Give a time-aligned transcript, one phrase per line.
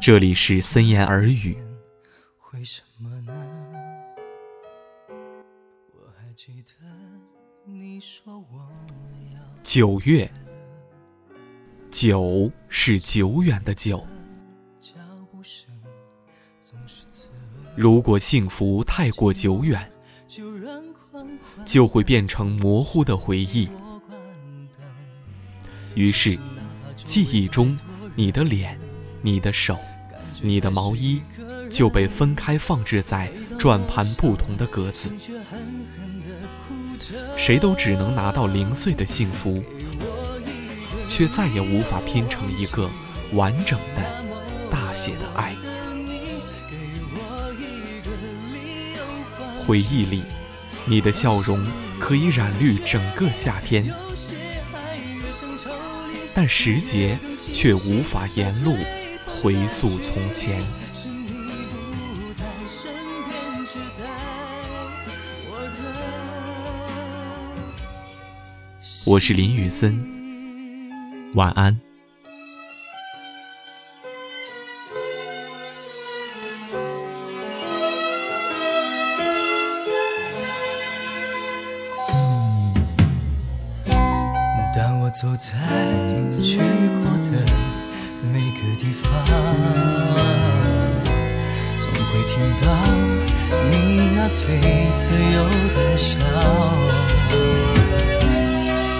[0.00, 1.56] 这里是森言耳语。
[9.62, 10.30] 九月，
[11.90, 14.06] 久是久远的久。
[17.76, 19.90] 如果幸福太过久远，
[21.64, 23.68] 就会变成模糊的回忆。
[25.94, 26.38] 于是，
[26.96, 27.76] 记忆中
[28.16, 28.78] 你的脸、
[29.22, 29.76] 你的手、
[30.40, 31.20] 你的毛衣
[31.70, 35.12] 就被分开放置在转盘不同的格子。
[37.36, 39.62] 谁都只能拿到零碎的幸福，
[41.08, 42.88] 却再也无法拼成一个
[43.32, 44.24] 完整的
[44.70, 45.54] 大写的爱。
[49.58, 50.22] 回忆里，
[50.84, 51.66] 你的笑容
[51.98, 53.92] 可以染绿整个夏天，
[56.34, 57.18] 但时节
[57.50, 58.76] 却无法沿路
[59.26, 60.62] 回溯从前。
[69.06, 70.00] 我是林雨森，
[71.34, 71.78] 晚安。
[85.14, 85.46] 走在
[86.42, 87.38] 去过的
[88.32, 89.24] 每个地方，
[91.76, 92.66] 总会听到
[93.70, 93.72] 你
[94.12, 94.42] 那最
[94.96, 95.38] 自由
[95.72, 96.18] 的笑。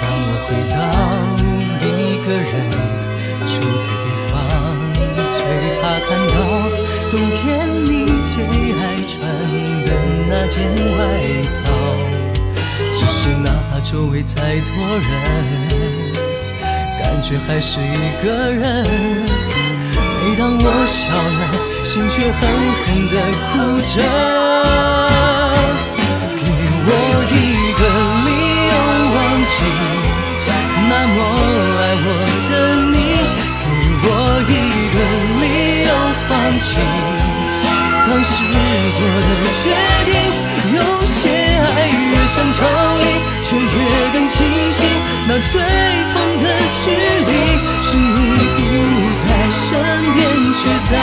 [0.00, 0.76] 当我回到
[1.82, 1.90] 一
[2.24, 2.54] 个人
[3.44, 4.32] 住的地方，
[5.34, 5.38] 最
[5.82, 6.36] 怕看到
[7.10, 7.44] 冬天
[7.84, 7.90] 你
[8.22, 8.32] 最
[8.78, 9.12] 爱穿
[9.82, 9.90] 的
[10.28, 10.54] 那件
[10.96, 11.02] 外
[11.64, 11.75] 套。
[13.88, 15.06] 周围太多人，
[16.98, 17.84] 感觉还是一
[18.20, 18.84] 个人。
[18.84, 21.40] 每当我笑了，
[21.84, 22.40] 心却狠
[22.82, 23.14] 狠地
[23.46, 23.52] 哭
[23.82, 24.02] 着。
[26.34, 26.42] 给
[26.84, 26.90] 我
[27.30, 27.34] 一
[27.78, 27.80] 个
[28.26, 28.28] 理
[28.66, 28.74] 由
[29.14, 29.54] 忘记。
[30.88, 31.16] 那么
[31.78, 32.08] 爱我
[32.50, 32.52] 的
[32.90, 32.94] 你，
[33.62, 33.64] 给
[34.02, 34.04] 我
[34.50, 34.52] 一
[34.90, 34.96] 个
[35.40, 35.44] 理
[35.86, 35.90] 由
[36.26, 36.68] 放弃
[38.16, 38.32] 当时
[38.96, 39.64] 做的决
[40.06, 40.10] 定。
[40.72, 42.64] 有些爱越想抽
[42.98, 43.04] 离，
[43.42, 44.38] 却越更清
[44.72, 44.84] 晰。
[45.28, 45.60] 那最
[46.14, 46.96] 痛的距
[47.26, 47.30] 离，
[47.82, 48.08] 是你
[48.56, 48.58] 不
[49.20, 49.60] 在身
[50.14, 50.96] 边，却在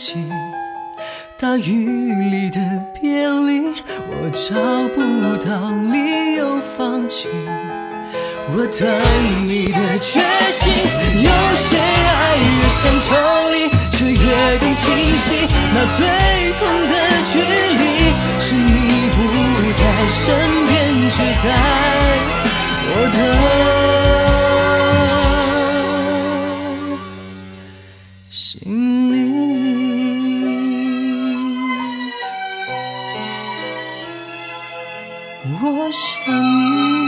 [0.00, 0.16] 由忘记
[1.38, 2.58] 大雨里的
[2.94, 3.74] 别离，
[4.08, 4.54] 我找
[4.94, 5.00] 不
[5.44, 7.28] 到理由放弃
[8.52, 8.80] 我等
[9.46, 10.72] 你的决心。
[11.16, 13.08] 有些爱越想抽
[13.52, 14.18] 离，却越
[14.58, 15.46] 更清晰。
[15.74, 15.98] 那最
[16.58, 16.92] 痛的
[17.30, 17.32] 距
[17.76, 17.82] 离，
[18.40, 18.68] 是你
[19.14, 19.18] 不
[19.78, 20.18] 在身
[20.66, 20.68] 边，
[21.10, 21.44] 却在
[22.86, 23.18] 我的。
[28.28, 28.89] 心
[35.42, 36.99] 我想你。